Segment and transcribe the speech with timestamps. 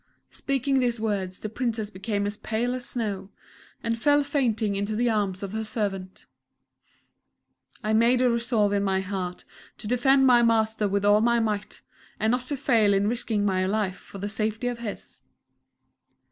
[0.31, 3.29] Speaking these words the Princess became as pale as snow,
[3.83, 6.25] and fell fainting into the arms of her servants.
[7.83, 9.43] I made a resolve in my heart
[9.77, 11.83] to defend my Master with all my might,
[12.19, 15.21] and not to fail in risking my life for the safety of his.